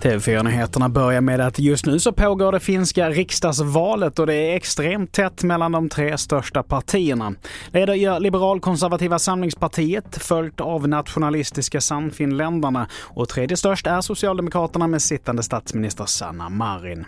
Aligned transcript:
TV4-nyheterna 0.00 0.88
börjar 0.88 1.20
med 1.20 1.40
att 1.40 1.58
just 1.58 1.86
nu 1.86 1.98
så 1.98 2.12
pågår 2.12 2.52
det 2.52 2.60
finska 2.60 3.10
riksdagsvalet 3.10 4.18
och 4.18 4.26
det 4.26 4.34
är 4.34 4.56
extremt 4.56 5.12
tätt 5.12 5.42
mellan 5.42 5.72
de 5.72 5.88
tre 5.88 6.18
största 6.18 6.62
partierna. 6.62 7.34
Leder 7.70 7.94
gör 7.94 8.20
liberalkonservativa 8.20 9.18
Samlingspartiet 9.18 10.22
följt 10.22 10.60
av 10.60 10.88
nationalistiska 10.88 11.80
Sannfinländarna 11.80 12.88
och 12.94 13.28
tredje 13.28 13.56
störst 13.56 13.86
är 13.86 14.00
Socialdemokraterna 14.00 14.86
med 14.86 15.02
sittande 15.02 15.42
statsminister 15.42 16.04
Sanna 16.06 16.48
Marin. 16.48 17.06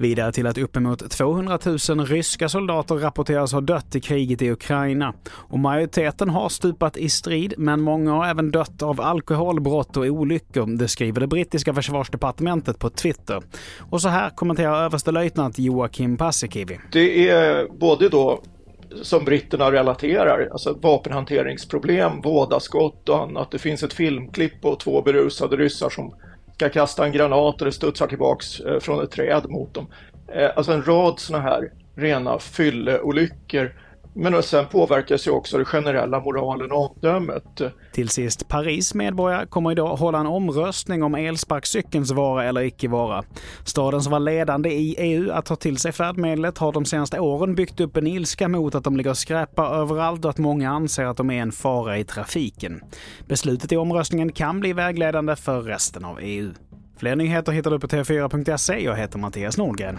Vidare 0.00 0.32
till 0.32 0.46
att 0.46 0.58
uppemot 0.58 1.10
200 1.10 1.58
000 1.64 1.78
ryska 2.06 2.48
soldater 2.48 2.94
rapporteras 2.94 3.52
ha 3.52 3.60
dött 3.60 3.96
i 3.96 4.00
kriget 4.00 4.42
i 4.42 4.50
Ukraina. 4.50 5.14
Och 5.30 5.58
majoriteten 5.58 6.28
har 6.30 6.48
stupat 6.48 6.96
i 6.96 7.08
strid, 7.08 7.54
men 7.58 7.80
många 7.80 8.12
har 8.12 8.26
även 8.26 8.50
dött 8.50 8.82
av 8.82 9.00
alkoholbrott 9.00 9.96
och 9.96 10.04
olyckor. 10.04 10.78
Det 10.78 10.88
skriver 10.88 11.20
det 11.20 11.26
brittiska 11.26 11.74
försvarsdepartementet 11.74 12.78
på 12.78 12.90
Twitter. 12.90 13.42
Och 13.90 14.00
så 14.00 14.08
här 14.08 14.30
kommenterar 14.30 14.84
överstelöjtnant 14.84 15.58
Joakim 15.58 16.16
Paasikivi. 16.16 16.78
Det 16.92 17.28
är 17.28 17.68
både 17.80 18.08
då 18.08 18.42
som 19.02 19.24
britterna 19.24 19.72
relaterar, 19.72 20.48
alltså 20.52 20.78
vapenhanteringsproblem, 20.82 22.20
vådaskott 22.20 23.08
och 23.08 23.22
annat. 23.22 23.50
Det 23.50 23.58
finns 23.58 23.82
ett 23.82 23.92
filmklipp 23.92 24.60
på 24.60 24.76
två 24.76 25.02
berusade 25.02 25.56
ryssar 25.56 25.90
som 25.90 26.14
ska 26.58 26.68
kasta 26.68 27.04
en 27.04 27.12
granat 27.12 27.60
och 27.60 27.64
det 27.64 27.72
studsar 27.72 28.06
tillbaks 28.06 28.60
eh, 28.60 28.80
från 28.80 29.02
ett 29.04 29.10
träd 29.10 29.50
mot 29.50 29.74
dem. 29.74 29.86
Eh, 30.34 30.50
alltså 30.56 30.72
en 30.72 30.82
rad 30.82 31.18
sådana 31.18 31.44
här 31.44 31.72
rena 31.94 32.38
fylleolyckor. 32.38 33.72
Men 34.14 34.42
sen 34.42 34.66
påverkas 34.66 35.26
ju 35.26 35.30
också 35.30 35.56
den 35.56 35.66
generella 35.66 36.20
moralen 36.20 36.72
och 36.72 36.90
omdömet. 36.90 37.60
Till 37.92 38.08
sist, 38.08 38.48
Paris 38.48 38.94
medborgare 38.94 39.46
kommer 39.46 39.72
idag 39.72 39.96
hålla 39.96 40.18
en 40.18 40.26
omröstning 40.26 41.02
om 41.02 41.14
elsparkcykelns 41.14 42.10
vara 42.10 42.44
eller 42.44 42.60
icke 42.60 42.88
vara. 42.88 43.24
Staden 43.64 44.02
som 44.02 44.12
var 44.12 44.20
ledande 44.20 44.70
i 44.70 44.94
EU 44.98 45.32
att 45.32 45.46
ta 45.46 45.56
till 45.56 45.76
sig 45.78 45.92
färdmedlet 45.92 46.58
har 46.58 46.72
de 46.72 46.84
senaste 46.84 47.20
åren 47.20 47.54
byggt 47.54 47.80
upp 47.80 47.96
en 47.96 48.06
ilska 48.06 48.48
mot 48.48 48.74
att 48.74 48.84
de 48.84 48.96
ligger 48.96 49.10
och 49.10 49.18
skräpar 49.18 49.74
överallt 49.74 50.24
och 50.24 50.30
att 50.30 50.38
många 50.38 50.70
anser 50.70 51.04
att 51.04 51.16
de 51.16 51.30
är 51.30 51.42
en 51.42 51.52
fara 51.52 51.98
i 51.98 52.04
trafiken. 52.04 52.80
Beslutet 53.26 53.72
i 53.72 53.76
omröstningen 53.76 54.32
kan 54.32 54.60
bli 54.60 54.72
vägledande 54.72 55.36
för 55.36 55.62
resten 55.62 56.04
av 56.04 56.18
EU. 56.22 56.50
Fler 56.98 57.16
nyheter 57.16 57.52
hittar 57.52 57.70
du 57.70 57.80
på 57.80 57.86
tv4.se. 57.86 58.84
Jag 58.84 58.96
heter 58.96 59.18
Mattias 59.18 59.58
Nordgren. 59.58 59.98